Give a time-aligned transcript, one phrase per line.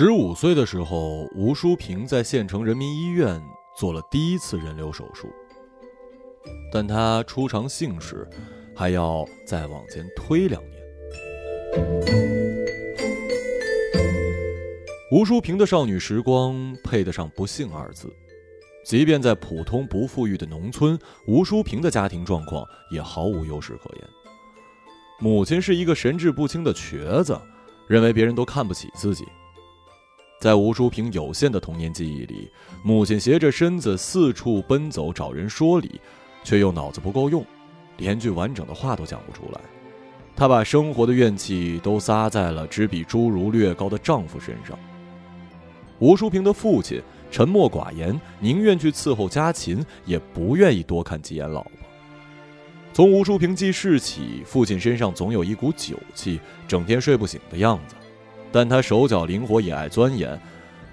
[0.00, 3.42] 十五岁的时候，吴淑萍在县城人民医院
[3.76, 5.28] 做了第一次人流手术，
[6.72, 8.24] 但她初尝幸时，
[8.76, 10.80] 还要再往前推两年。
[15.10, 18.08] 吴淑萍的少女时光配得上“不幸”二字，
[18.84, 24.08] 即便在普通不富裕的农村，吴淑萍的家庭状况也毫无优势可言。
[25.18, 27.36] 母亲是一个神志不清的瘸子，
[27.88, 29.24] 认为别人都看不起自己。
[30.38, 32.48] 在吴淑萍有限的童年记忆里，
[32.84, 36.00] 母亲斜着身子四处奔走找人说理，
[36.44, 37.44] 却又脑子不够用，
[37.96, 39.60] 连句完整的话都讲不出来。
[40.36, 44.78] 她把生活的怨气都撒在了只比侏儒略高的丈夫身上。
[45.98, 47.02] 吴淑萍的父亲
[47.32, 51.72] 沉默寡言，宁愿去伺候家禽，也不愿意多看几眼老婆。
[52.92, 57.96] 从吴淑萍记事起，父亲身上总有一股酒气，整天睡不醒的样子。
[58.50, 60.38] 但他手脚灵活，也爱钻研，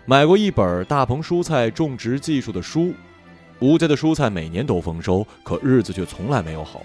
[0.06, 2.94] 买过一本大棚蔬菜种植技术的书。
[3.59, 6.83] 吴家的蔬菜每年都丰收，可日子却从来没有好。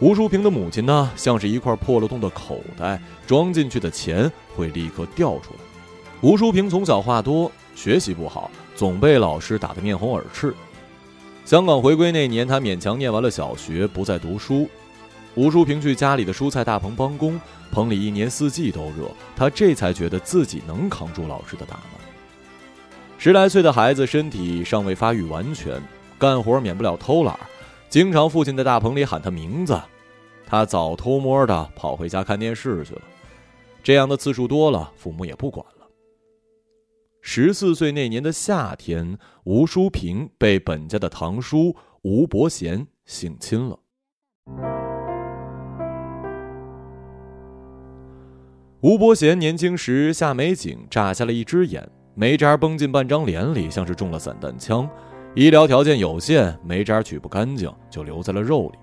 [0.00, 5.60] 吴淑平的母亲呢，像是一块破了洞的口袋，装进去的钱会立刻掉出来。
[6.20, 10.54] 吴淑平从小话多，学习不好，总被老师打得面红耳赤。
[11.44, 14.68] 香港回归那年，他勉强念完了小学，不再读书。
[15.36, 17.40] 吴淑平去家里的蔬菜大棚帮工，
[17.72, 21.98] 棚里一年四季都热，他这才觉得自己能扛住老师的打骂。
[23.18, 25.82] 十来岁的孩子身体尚未发育完全，
[26.18, 27.38] 干活免不了偷懒，
[27.88, 29.80] 经常父亲在大棚里喊他名字，
[30.46, 33.02] 他早偷摸的跑回家看电视去了。
[33.82, 35.86] 这样的次数多了，父母也不管了。
[37.22, 44.83] 十四岁那年的夏天，吴淑平被本家的堂叔吴伯贤性侵了。
[48.84, 51.82] 吴伯贤年轻时下美景炸下了一只眼，
[52.14, 54.86] 煤渣崩进半张脸里，像是中了散弹枪。
[55.34, 58.78] 医疗条件有限，煤渣取不干净，就留在了肉里。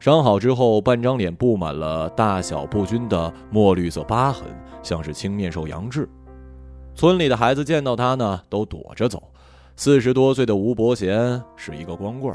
[0.00, 4.46] 伤好之后，半张脸布满了大小不均的墨绿色疤痕，
[4.82, 6.08] 像是青面兽杨志。
[6.94, 9.22] 村里的孩子见到他呢，都躲着走。
[9.76, 12.34] 四十多岁的吴伯贤是一个光棍，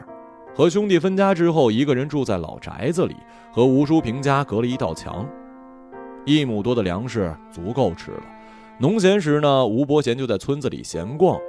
[0.53, 3.16] 和兄弟分家之后，一个人住在老宅子里，
[3.51, 5.27] 和吴淑平家隔了一道墙。
[6.27, 8.23] 一亩多的粮食足够吃了。
[8.79, 11.39] 农闲时呢，吴伯贤就在村子里闲逛。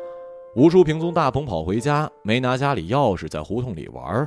[0.55, 4.27] 吴淑平从大棚跑回家，没拿家里钥匙，在胡同里玩。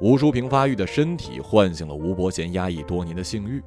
[0.00, 3.62] 吴淑平发育的身体唤醒了吴伯贤压抑多年的性欲。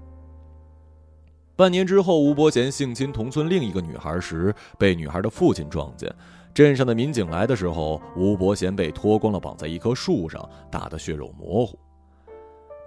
[1.56, 6.14] 半年之后，吴伯贤性侵同村另一个女孩时，被女孩的父亲撞见。
[6.54, 11.80] 镇上的民警来的时候，吴伯贤被脱光了，绑在一棵树上，打得血肉模糊。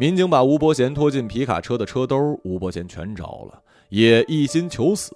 [0.00, 5.12] 民警把吴伯贤拖进皮卡车的车兜，吴伯贤全着了，也一心求死，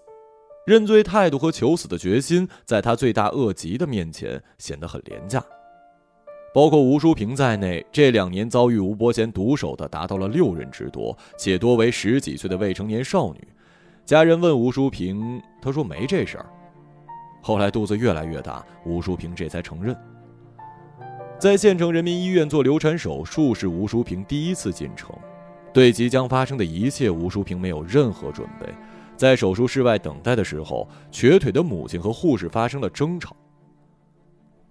[0.66, 5.40] 认罪态度和求死的决心，在他罪大恶极的面前显得很廉价。
[6.52, 13.48] 包括吴淑平在内，这两年遭遇吴伯贤毒手的达到了六人之多，且多为十几岁的未成年少女。
[14.04, 16.46] 家人问吴淑平，他说没这事儿。
[17.40, 19.96] 后来肚子越来越大，吴淑平这才承认。
[21.42, 25.12] 在县城人民医院做流产手术是吴淑平第一次进城，
[25.74, 28.72] 对即将发生的一切，吴淑平没有任何准备。
[29.16, 33.34] 在手术室外等待的时候，瘸腿的母亲和护士发生了争吵。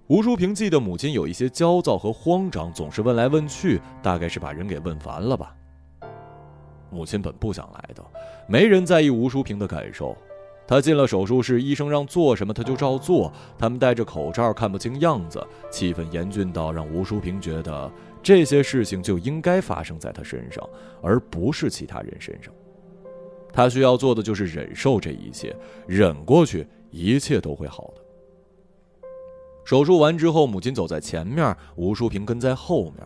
[0.07, 5.53] 吴淑平记得母亲有一些焦躁和慌张，总是问来问去，大概是把人给问烦了吧。
[6.89, 8.01] 母亲本不想来的，
[8.47, 10.15] 没人在意吴淑平的感受。
[10.71, 13.29] 他进了手术室，医生让做什么他就照做。
[13.59, 17.91] 他们戴着口罩，看不清样子，气氛严峻到让吴淑萍觉得
[18.23, 20.65] 这些事情就应该发生在他身上，
[21.01, 22.53] 而不是其他人身上。
[23.51, 25.53] 他需要做的就是忍受这一切，
[25.87, 28.01] 忍过去，一切都会好的。
[29.65, 33.05] 手术完之后，母亲走在前面，吴淑萍跟在后面。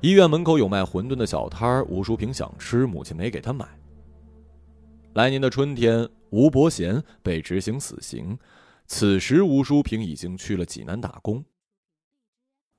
[0.00, 3.66] 医院门口有卖馄饨的小摊吴淑萍想吃，母亲没给他买。
[5.16, 6.06] 来年的春天。
[6.28, 8.38] 吴伯贤被执行死刑，
[8.86, 11.42] 此时吴淑平已经去了济南打工。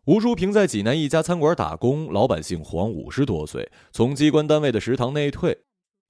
[0.06, 5.58] 吴淑平在济南一家餐馆打工，老板姓黄，五十多岁，从机关单位的食堂内退。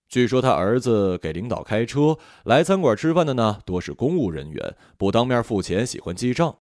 [0.09, 6.57] 据说他儿子给领导开车来餐馆吃饭的呢，多是公务人员，不当面付钱，喜欢记账。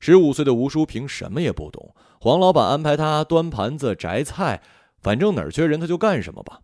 [0.00, 4.62] 十五岁的吴淑平什么也不懂，黄老板安排他端盘子、摘菜，
[5.02, 6.62] 反正哪儿缺人他就干什么吧。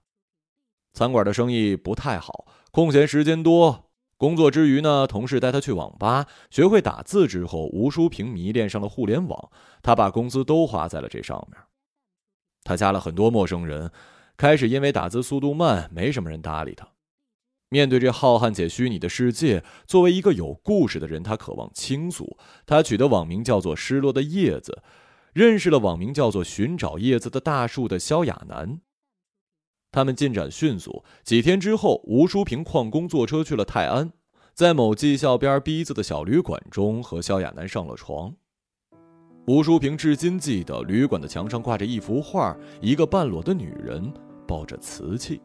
[0.92, 2.46] 餐馆的生意不太好。
[2.70, 9.50] 空闲时间多，工作之余呢，同事带他去网吧学会打字之后，吴淑平迷恋上了互联网，
[9.82, 11.60] 他把工资都花在了这上面。
[12.64, 13.90] 他加了很多陌生人，
[14.36, 16.88] 开始因为打字速度慢，没什么人搭理他。
[17.68, 22.36] 面对这浩瀚且虚拟的世界，作为一个有故事的人，他渴望倾诉。
[22.66, 24.82] 他取的网名叫做“失落的叶子”，
[25.32, 28.82] 认识了网名叫做“寻找叶子的大树”的萧亚楠。
[29.92, 34.10] 他们进展迅速，几天之后，吴淑平旷工坐车去了泰安，
[34.54, 38.34] 在某技校边逼子的小旅馆中和萧亚楠上了床。
[39.46, 44.10] 吴淑平至今记得，旅馆的墙上挂着一幅画，一个半裸的女人
[44.48, 45.40] 抱着瓷器。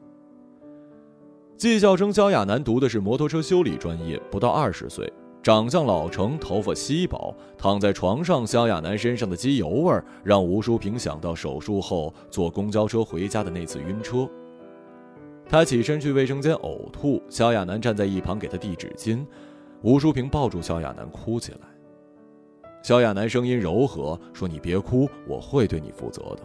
[1.57, 5.11] 技校生萧亚楠读的是摩托车修理专业，不到二十岁，
[5.47, 14.29] 长相老成，头发稀薄，躺在床上，萧亚楠身上的机油味儿让吴淑平想到手术后坐公交车回家的那次晕车。
[15.47, 19.25] 他起身去卫生间呕吐，萧亚楠站在一旁给他递纸巾，
[19.83, 21.59] 吴淑平抱住萧亚楠哭起来。
[22.83, 26.41] 萧亚楠声音柔和说：“你别哭，我会对你负责的。”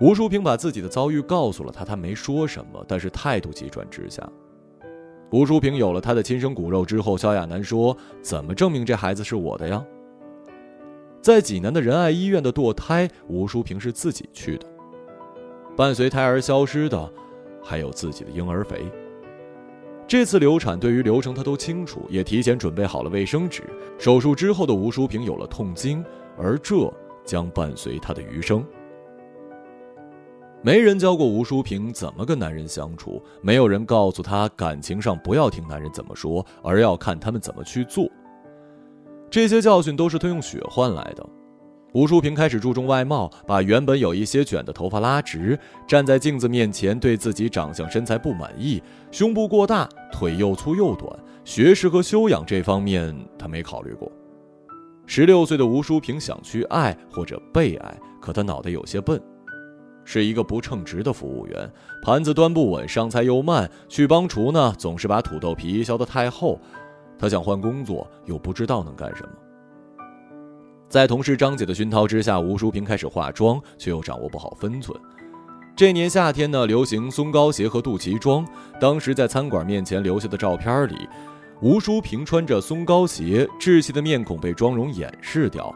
[0.00, 4.26] 吴淑平把自己的遭遇告诉了他，他没说什么，但是态度急转直下。
[5.30, 9.84] 吴淑萍有了他的亲生骨肉之后，萧亚楠说：“怎么证明这孩子是我的呀？”
[11.22, 14.66] 在济南的仁爱医院的堕胎，吴淑萍是自己去的。
[15.76, 17.12] 伴随胎儿消失的，
[17.62, 18.90] 还有自己的婴儿肥。
[20.08, 23.62] 这次流产对于流程他都清楚，也提前准备好了卫生纸。
[23.98, 26.04] 手术之后的吴淑萍有了痛经，
[26.36, 26.92] 而这
[27.24, 28.64] 将伴随她的余生。
[30.62, 38.06] 没人教过吴淑萍怎么跟男人相处，没有人告诉她感情上不要听男人怎么说，而要看他们怎么去做。
[39.30, 41.26] 这些教训都是她用血换来的。
[41.92, 45.58] 吴淑萍开始注重外貌，把原本有一些卷的头发拉直，
[45.88, 51.10] 站在镜子面前，对自己长相身材不满意，胸部过大，腿又粗又短，
[51.42, 54.12] 学识和修养这方面她没考虑过。
[55.06, 59.20] 十六岁的吴淑萍想去爱或者被爱，可她脑袋有些笨。
[60.12, 61.70] 是一个不称职的服务员，
[62.02, 63.70] 盘子端不稳，上菜又慢。
[63.88, 66.58] 去帮厨呢，总是把土豆皮削得太厚。
[67.16, 69.28] 他想换工作，又不知道能干什么。
[70.88, 74.98] 在同事张姐的熏陶之下，吴淑平开始化妆，却又掌握不好分寸。
[75.76, 78.44] 这年夏天呢，流行松糕鞋和肚脐装。
[78.80, 81.08] 当时在餐馆面前留下的照片里，
[81.62, 85.72] 吴淑平穿着松糕鞋，稚气的面孔被妆容掩饰掉。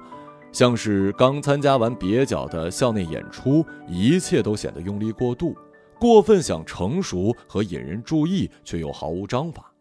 [0.55, 5.57] 像是刚参加完蹩脚的校内演出，一切都显得用力过度，
[5.99, 9.75] 过分想成熟和引人注意，却又毫无章法。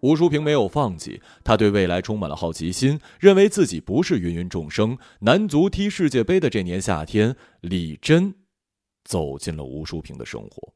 [0.00, 4.98] 吴淑萍没有放弃，她对未来充满了好奇心，认为自己不是芸芸众生。
[5.20, 8.34] 男足踢世界杯的这年夏天，李真
[9.04, 10.75] 走进了吴淑萍的生活。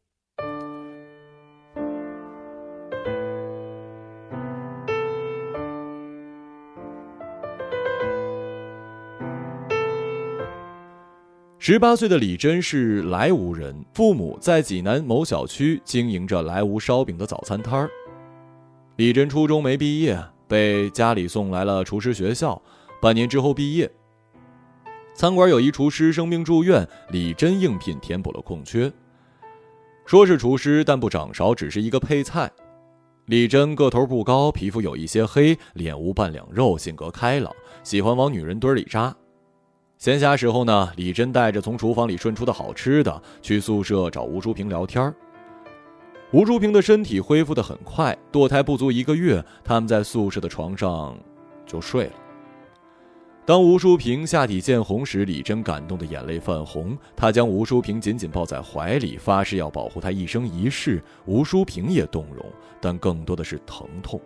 [11.63, 17.91] 十八岁的李真是莱芜人，父母在济南某小区经营着莱芜烧饼的早餐摊儿。
[18.97, 20.19] 李真初中没毕业，
[20.49, 22.61] 被家里送来了厨师学校，
[22.99, 23.91] 半年之后毕业。
[25.13, 28.91] 餐馆有一厨师生病住院，李真应聘填补了空缺。
[30.07, 32.51] 说是厨师，但不掌勺，只是一个配菜。
[33.27, 39.15] 李真个头不高，皮肤有一些黑，脸无半两肉，性格开朗，喜欢往女人堆里扎。
[40.01, 45.15] 闲暇时候呢，李真带着从厨房里顺出的好吃的去宿舍找吴淑平聊天
[46.33, 51.15] 吴淑平的身体恢复的很快，堕胎不足一个月，他们在宿舍的床上
[51.67, 52.13] 就睡了。
[53.45, 61.03] 当吴淑平下体见红时，李真感动的眼泪泛红，她将吴淑平紧紧抱在怀里，发誓要保护她一生一世。
[61.27, 62.43] 吴淑平也动容，
[62.81, 64.19] 但更多的是疼痛。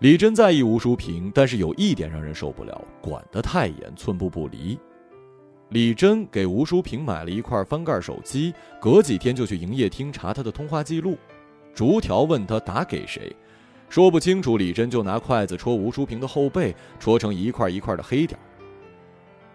[0.00, 4.78] 李真在意吴淑平，但是有一点让人受不了，管得太严，寸步不离。
[5.70, 11.16] 李真给吴淑平买了一块翻盖手机，隔几天就去营业厅查她的通话记录，
[11.74, 13.34] 逐条问她打给谁，
[13.88, 18.38] 说不清楚，李真就拿筷子戳吴淑平的后背，戳成一块一块的黑点。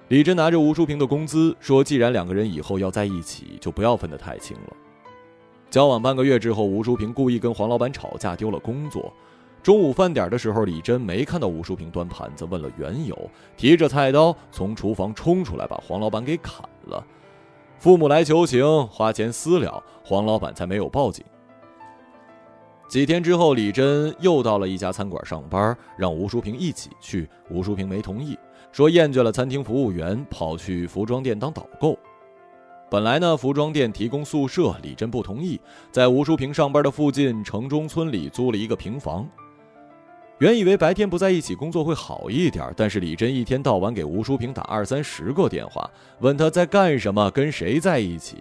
[0.08, 4.76] 李真拿着吴淑平的工资，说既然两个人以后要在一起，就不要分得太清了。
[5.70, 9.14] 交往半个月之后，吴淑平故意跟黄老板吵架，丢了工作。
[9.64, 13.16] 中午饭点的时候，李真没看到吴淑平端盘子，问了缘由，
[13.56, 17.06] 提着菜刀从厨房冲出来，把黄老板给砍了。
[17.78, 21.24] 父母来求情，花钱私了，黄老板才没有报警。
[22.90, 28.38] 几天之后，李真又到了一家餐馆上班，让吴淑平一起去，吴淑平没同意，
[28.72, 31.98] 说厌倦了餐厅服务员，跑去服装店当导购。
[32.90, 39.26] 本来呢，服装店提供宿舍，李真不同意，在吴淑平上班的附近城中村里租了一个平房。
[40.42, 45.88] 原以为白天不在一起工作会好一点，但是李真一天到晚给吴淑平打二三十个电话，
[46.20, 48.38] 问她在干什么，跟谁在一起。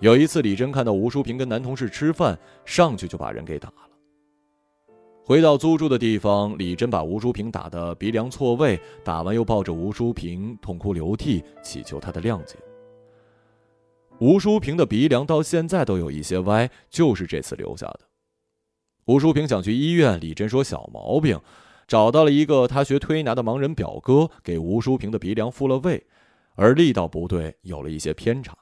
[0.00, 3.74] 有一次，李真看到吴淑平跟男同事吃饭，上去就把人给打了。
[5.24, 12.56] 回到租住的地方，李真把吴淑平打得鼻梁错位，打完又抱着吴淑平痛哭流涕，祈求她的谅解。
[14.18, 18.00] 吴淑平的鼻梁到现在都有一些歪，就是这次留下的。
[19.06, 21.40] 吴淑萍想去医院，李真说小毛病，
[21.88, 26.06] 找到了一个他学推拿的盲人表哥，给吴淑萍的鼻梁复了位，
[26.54, 28.56] 而力道不对，有了一些偏差。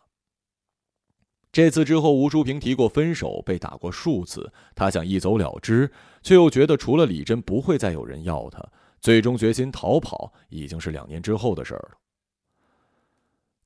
[1.52, 4.52] 这次之后，吴淑萍提过分手，被打过数次。
[4.74, 5.90] 他想一走了之，
[6.22, 8.64] 却又觉得除了李真，不会再有人要他。
[9.00, 11.98] 最终决心逃跑，已经是两年之后的事儿了。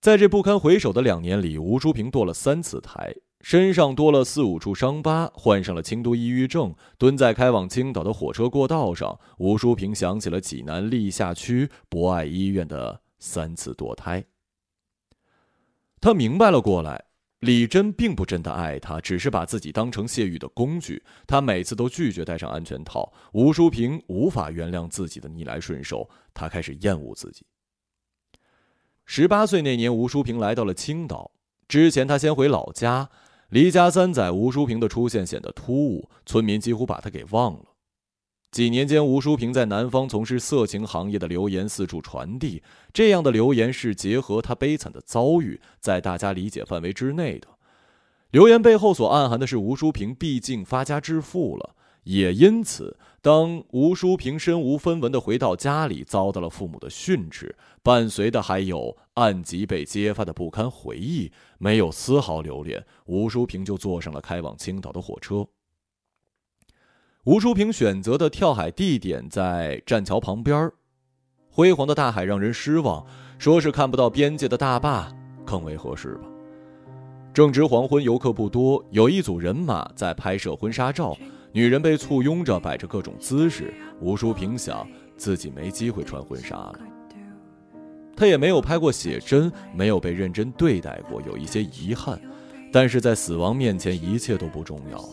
[0.00, 3.14] 在这不堪回首的两年里，吴淑萍堕了三次胎，
[3.44, 6.74] 身上多了四五处伤疤，患上了轻度抑郁症。
[6.96, 14.24] 蹲在开往青岛的火车过道上，吴淑平想起了济南历下区博爱医院的三次堕胎。
[16.00, 17.04] 他明白了过来。
[17.40, 21.04] 李真并不真的爱他，只是把自己当成泄欲的工具。
[21.26, 23.12] 他每次都拒绝戴上安全套。
[23.34, 27.44] 吴淑平无法原谅自己的逆来顺受，他开始厌恶自己。
[29.04, 31.32] 十八岁那年，吴淑平来到了青岛。
[31.68, 33.10] 之前他先回老家，
[33.54, 37.60] 离家三载，吴淑平的出现显得突兀，村民几乎把他给忘了。
[38.50, 42.60] 几年间，吴淑平在南方从事色情行业的流言四处传递。
[42.92, 47.46] 这样的流言是结合他悲惨的遭遇，在大家理解范围之内的。
[48.32, 61.32] 流言背后所暗含的是，吴淑平毕竟发家致富了，也因此，当吴淑平身无分文的回到家里，遭到了父母的训斥，伴随的还有案集被揭发的不堪回忆。
[61.58, 65.46] 没有丝毫留恋，吴淑平就坐上了开往青岛的火车。
[67.24, 70.70] 吴淑平选择的跳海地点在栈桥旁边
[71.48, 73.06] 辉煌的大海让人失望，
[73.38, 75.10] 说是看不到边界的大坝
[75.46, 76.28] 更为合适吧。
[77.32, 81.16] 正值黄昏，游客不多，有一组人马在拍摄婚纱照，
[81.52, 83.72] 女人被簇拥着，摆着各种姿势。
[84.00, 86.93] 吴淑平想，自己没机会穿婚纱了。
[88.16, 92.20] 他也没有拍过写真，没有被认真对待过，有一些遗憾，
[92.72, 95.04] 但是在死亡面前，一切都不重要。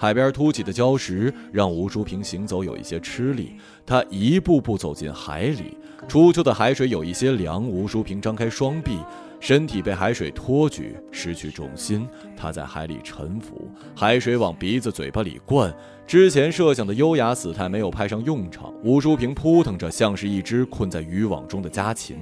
[0.00, 5.76] 海边凸起的礁石让吴淑平行走有一些吃力，他一步步走进海里。
[6.06, 8.98] 初秋的海水有一些凉，吴淑平张开双臂，
[9.40, 15.74] 身体被海水托举，失去重心，他在海里沉浮，海水往鼻子、嘴巴里灌。
[16.08, 22.16] 之前设想的优雅死态没有派上用场，吴淑萍扑腾着，像是一只困在渔网中的家禽。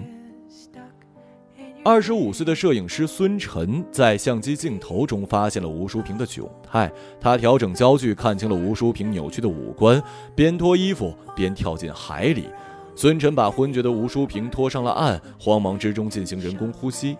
[1.85, 6.91] 二十五岁的摄影师孙晨在相机镜头中发现了吴淑萍的窘态，
[7.21, 10.03] 他调整焦距，看清了吴淑萍扭曲的五官，
[10.35, 12.49] 边脱衣服边跳进海里。
[12.97, 17.17] 孙晨把昏厥的吴淑萍拖上了岸，慌忙之中进行人工呼吸。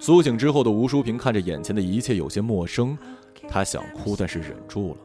[0.00, 2.96] 苏醒之后的吴淑萍看着眼前的一切有些陌生，
[3.48, 4.96] 他想哭，但是忍住了。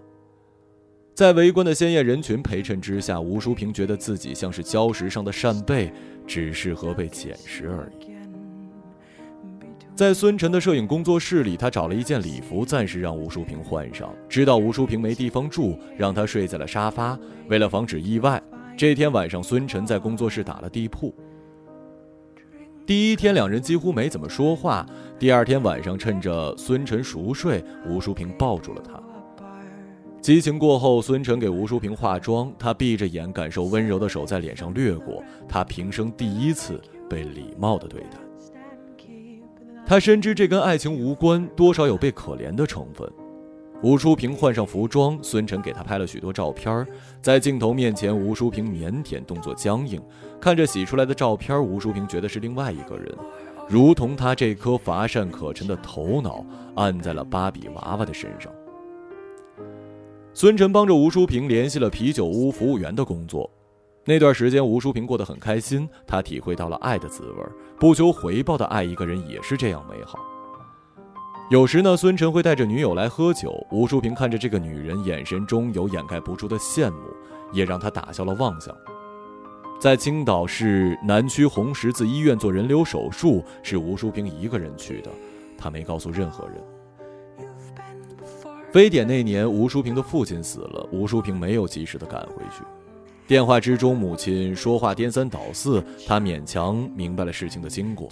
[1.16, 5.94] 在围观的鲜艳人群陪衬之下，吴淑平觉得自己像是礁石上的扇贝，
[6.26, 8.14] 只适合被捡拾而已。
[9.96, 14.12] 在孙晨的摄影工作室里，他找了一件礼服，暂时让吴淑平换上。
[14.28, 17.16] 知道吴淑平没地方住，让他睡在了沙发。
[17.48, 18.42] 为了防止意外，
[18.76, 21.14] 这天晚上孙晨在工作室打了地铺。
[22.86, 24.86] 第一天，两人几乎没怎么说话。
[25.18, 29.02] 第二天晚上，趁着孙晨熟睡，吴淑平抱住了他。
[30.20, 38.18] 激情过后，孙晨给吴淑平化妆，他闭着眼感受温柔的手在脸上掠过，他平生第一次被礼貌的对待。
[39.86, 43.10] 他深知这跟爱情无关，多少有被可怜的成分。
[43.84, 46.88] 吴淑萍换上服装，孙晨给她拍了许多照片，
[47.22, 50.02] 在镜头面前，吴淑萍腼腆，动作僵硬。
[50.40, 53.14] 看着洗出来的照片，吴淑萍觉得是另外一个人，
[53.68, 58.50] 如同她这颗乏善可陈的头脑按在了芭比娃娃的身上。
[60.34, 63.52] 孙晨帮着吴淑萍联系了啤酒屋服务员的工作，
[64.06, 67.44] 那段时间吴淑萍过得很开心，她体会到了爱的滋味，
[67.78, 70.18] 不求回报的爱一个人也是这样美好。
[71.50, 76.98] 有时呢，孙晨会带着女友来喝酒，吴淑平看着这个女人，眼神中有掩盖不住的羡慕，
[77.52, 78.76] 也让他打消了妄想。
[79.80, 85.12] 在青岛市南区红十字医院做人流手术，是吴淑平一个人去的，
[85.58, 86.56] 他没告诉任何人。
[88.72, 92.64] 非典那年，吴淑平的父亲死了，吴淑平没有及时的赶回去。
[93.28, 98.10] 电话之中，母亲说话颠三倒四，他勉强明白了事情的经过。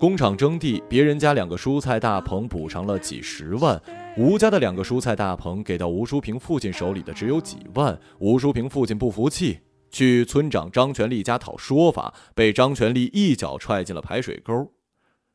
[0.00, 3.78] 工厂征地，别人家两个蔬菜大棚补偿了几十万，
[4.16, 8.00] 吴家的两个蔬菜大棚给到吴淑平父亲手里的只有几万。
[8.18, 9.58] 吴淑平父亲不服气，
[9.90, 14.72] 去村长张全利家讨说法，被张全利一脚踹进了排水沟。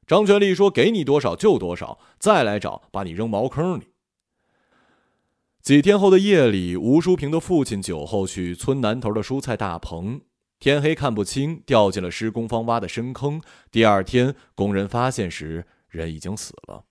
[0.08, 3.90] 张全利说：“给你多少就多少，再来找，把你扔茅坑里。”
[5.62, 10.22] 几天后的夜里，吴淑平的父亲酒后去村南头的蔬菜大棚，
[10.60, 13.42] 天黑看不清，掉进了施工方挖的深坑。
[13.70, 16.86] 第二天，工人发现时，人已经死了。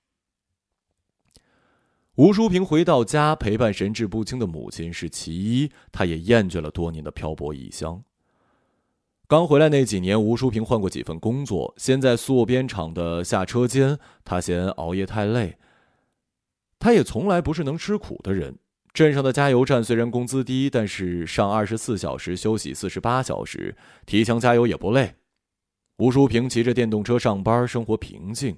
[2.17, 8.05] 吴淑平回到家，陪伴神志不清的母亲是其一，他也厌倦了多年的漂泊异乡。
[9.27, 15.59] 刚回来那几年，吴淑平换过几份工作，先在塑边厂的下车间，他嫌熬夜太累。
[16.79, 18.59] 他也从来不是能吃苦的人。
[18.95, 25.17] 镇上的加油站虽然工资低，但是上二十四小时休息四十八小时，提枪加油也不累。
[25.99, 28.57] 吴淑平骑着电动车上班，生活平静。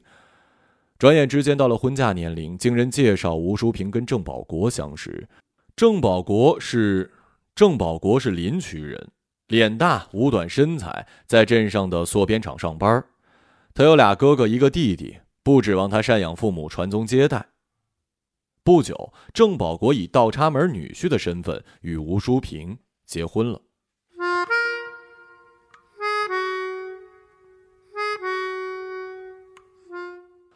[0.99, 5.27] 转眼之间到了婚嫁年龄，经人介绍，吴淑平跟郑保国相识。
[5.75, 7.11] 郑保国是
[7.55, 9.09] 郑保国是临朐人，
[9.49, 13.03] 脸大五短身材，在镇上的塑边厂上班。
[13.73, 17.47] 他有俩哥哥，一个弟弟，不指望他赡养父母、传宗接代。
[18.67, 23.63] 不久，郑保国以倒插门女婿的身份与吴淑萍结婚了。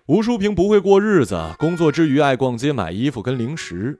[0.06, 3.96] 吴淑萍不会过日子，工作之余爱逛街买衣服跟零食，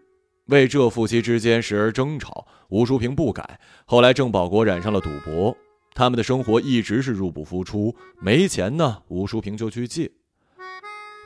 [0.47, 2.49] 为这夫妻之间时而争吵。
[2.71, 3.61] 吴淑萍不改。
[3.85, 5.57] 后来郑保国染上了赌博，
[5.95, 10.11] 他们的生活一直是入不敷出，没钱呢，吴淑萍就去借。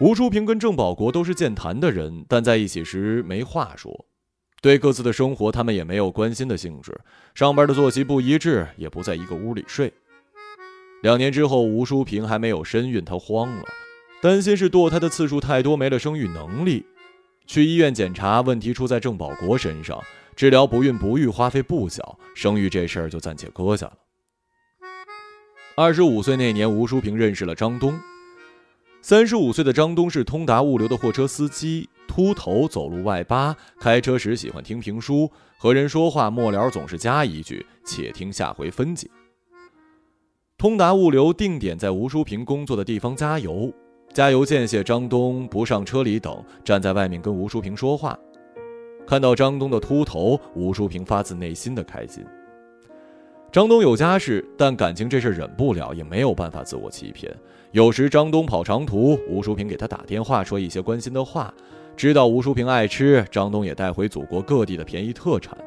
[0.01, 4.07] 吴淑萍跟郑保国都是健谈的人，但在一起时没话说，
[4.61, 6.93] 对各自的生活他们也没有关心的兴致。
[7.33, 9.93] 上班的作息不一致，也不在一个屋里睡。
[11.03, 13.63] 两年之后，吴淑萍还没有身孕，她慌了，
[14.21, 16.85] 担心是堕胎的次数太多，没了生育能力。
[17.47, 20.03] 去医院检查，问题出在郑保国身上，
[20.35, 23.93] 治疗不孕不育花费不小，生育这事儿就暂且搁下了。
[25.77, 27.97] 二十五岁那年，吴淑萍认识了张东。
[29.07, 39.07] 三十五岁的张东是通达物流的货车司机，秃头，走路外八，开车时喜欢听评书，和人说话末了总是加一句“且听下回分解”。
[40.57, 43.71] 通达物流定点在吴淑平工作的地方加油，
[44.15, 48.19] 加油间隙，张东不上车里等，站在外面跟吴淑平说话。
[49.07, 52.25] 看到张东的秃头，吴淑平发自内心的开心。
[53.53, 57.31] 张东有家室，但感情这事忍不了，也没有办法自我欺骗。
[57.75, 61.53] 有时张东跑长途，吴淑平给他打电话说一些关心的话。
[61.97, 65.59] 知道吴淑平爱吃，张东也带回祖国各地的便宜特产。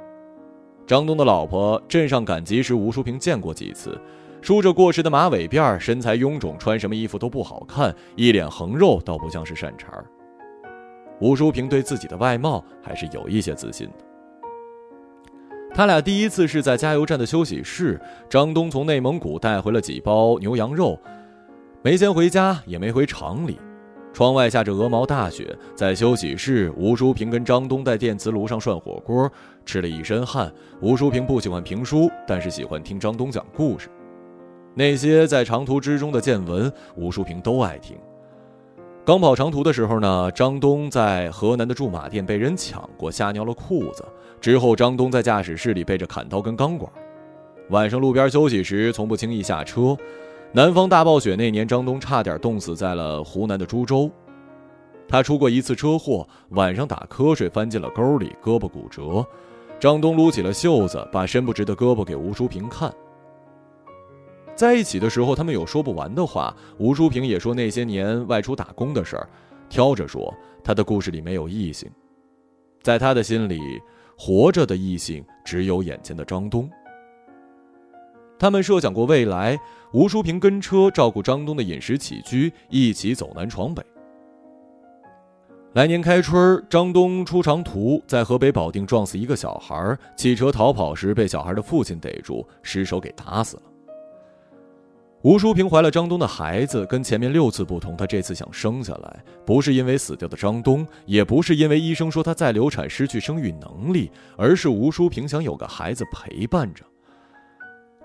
[0.86, 4.00] 张东的老婆镇上赶集时，吴淑平见过几次，
[4.42, 10.06] 梳着过时的马尾辫，身材臃肿，穿什么衣服都不好看，一脸横肉，倒不像是善茬儿。
[11.20, 14.06] 吴淑平对自己的外貌还是有一些自信的。
[15.76, 20.98] 他俩第一次是在加油站的休息室，张东从内蒙古带回了几包牛羊肉，
[21.88, 23.58] 没先回家，也没回厂里。
[24.12, 29.32] 窗外下着鹅毛大雪，在休息室，吴淑平跟张东在电磁炉上涮火锅，
[29.66, 30.52] 吃了一身汗。
[30.82, 33.88] 吴淑平不喜欢评书，但是喜欢听张东讲故事，
[34.76, 37.96] 那些在长途之中的见闻，吴淑平都爱听。
[39.06, 44.04] 刚跑长途的时候呢，张东在河南的驻马店被人抢过，吓尿了裤子。
[44.42, 46.92] 之后，张东在驾驶室里背着砍刀跟钢管，
[47.70, 49.96] 晚上路边休息时从不轻易下车。
[50.54, 54.10] 南方大暴雪那年，张东差点冻死在了湖南的株洲。
[55.08, 59.26] 他出过一次车祸，晚上打瞌睡翻进了沟里，胳膊骨折。
[59.80, 62.92] 张东撸起了袖子，把伸不直的胳膊给吴淑平看。
[64.56, 66.56] 在一起的时候，他们有说不完的话。
[66.80, 69.30] 吴淑平也说那些年外出打工的事儿，
[69.70, 70.34] 挑着说，
[70.64, 71.90] 他的故事里没有异性，
[72.82, 73.60] 在他的心里。
[74.20, 76.68] 活着的异性只有眼前的张东。
[78.40, 79.56] 他们设想过未来，
[79.94, 83.82] 吴淑平跟车照顾张东的饮食起居，一起走南闯北。
[85.74, 93.64] 来年开春，张东出长途，在河北保定撞死一个小孩，汽车逃跑时被小孩的父亲逮住，失手给打死了。
[95.22, 106.84] 吴淑平怀了张东的孩子，跟前面六次不同，她这次想生下来，不是因为死掉的张东，也不是因为医生说她再流产失去生育能力，而是吴淑平想有个孩子陪伴着。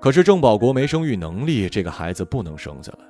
[0.03, 3.05] 可是郑保国没生育能力，这个孩子不能生下来。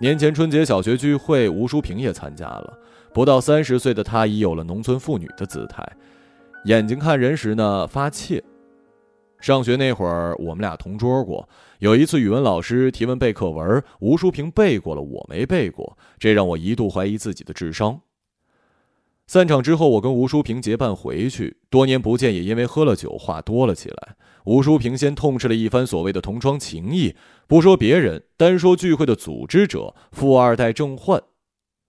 [0.00, 2.78] 年前春节小学聚会，吴淑平也参加了。
[3.12, 5.86] 不到三十岁的她已有了农村妇女的姿态，
[6.64, 8.42] 眼睛看人时呢发怯。
[9.38, 11.46] 上学那会儿，我们俩同桌过。
[11.80, 18.00] 有一次语文老师提问背课文，吴淑平背过了，我没背过，这让我一度怀疑自己的智商。
[19.26, 24.16] 散场之后，我跟吴淑平结伴回去，多年不见，也因为喝了酒话多了起来。
[24.48, 27.14] 吴淑平先痛斥了一番所谓的同窗情谊，
[27.46, 31.22] 不说别人，单说聚会的组织者富二代郑焕。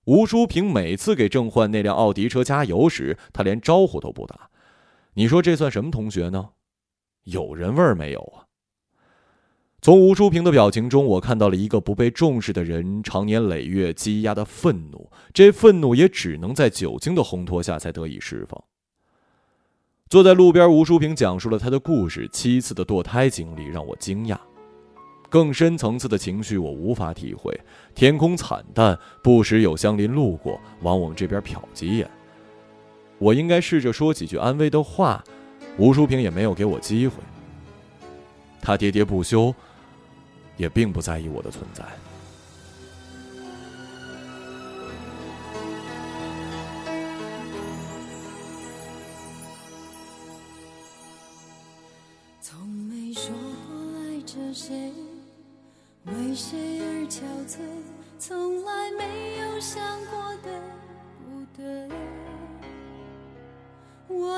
[0.08, 4.50] 吴淑平每次给郑焕那辆奥迪车加油时，他连招呼都不打。
[5.14, 6.50] 你说这算什么同学呢？
[7.24, 8.44] 有人味儿没有啊？
[9.82, 18.62] 从吴淑平的表情中，我看到了一个不被重视的人长年累月积压的愤怒，这愤怒也只能在酒精的烘托下才得以释放。
[20.10, 24.36] 坐在路边，吴淑萍讲述了他的故事，七次的堕胎经历让我惊讶。
[25.30, 27.56] 更深层次的情绪我无法体会。
[27.94, 32.10] 天空惨淡，不时有乡邻路过，往我们这边瞟几眼。
[33.20, 35.24] 我应该试着说几句安慰的话，
[35.78, 37.14] 吴淑萍也没有给我机会。
[38.60, 39.54] 他喋喋不休，
[40.58, 41.84] 也并不在意我的存在。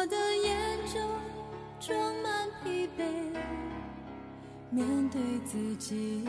[0.02, 1.00] 我的眼中
[1.80, 3.04] 装满疲惫，
[4.72, 6.28] 面对自己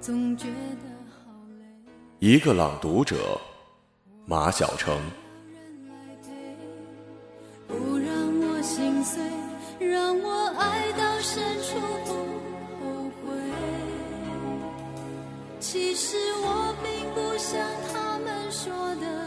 [0.00, 1.64] 总觉得好累。
[2.20, 3.16] 一个朗读者，
[4.24, 4.96] 马晓成。
[7.66, 9.20] 不让我心碎，
[9.80, 12.12] 让我爱到深处不
[12.78, 13.34] 后悔。
[15.58, 17.60] 其实我并不像
[17.92, 19.19] 他们说的